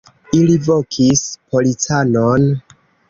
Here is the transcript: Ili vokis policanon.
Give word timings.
Ili 0.37 0.53
vokis 0.67 1.21
policanon. 1.53 2.49